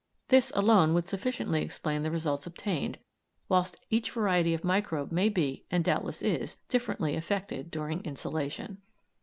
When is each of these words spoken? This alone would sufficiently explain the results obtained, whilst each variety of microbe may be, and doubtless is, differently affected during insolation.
This 0.29 0.51
alone 0.55 0.95
would 0.95 1.07
sufficiently 1.07 1.61
explain 1.61 2.01
the 2.01 2.09
results 2.09 2.47
obtained, 2.47 2.97
whilst 3.47 3.77
each 3.91 4.09
variety 4.09 4.55
of 4.55 4.63
microbe 4.63 5.11
may 5.11 5.29
be, 5.29 5.63
and 5.69 5.83
doubtless 5.83 6.23
is, 6.23 6.57
differently 6.69 7.15
affected 7.15 7.69
during 7.69 8.01
insolation. 8.03 8.79